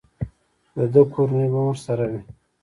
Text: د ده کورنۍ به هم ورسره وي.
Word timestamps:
د 0.77 0.79
ده 0.93 1.01
کورنۍ 1.13 1.47
به 1.51 1.59
هم 1.61 1.65
ورسره 1.69 2.03
وي. 2.11 2.21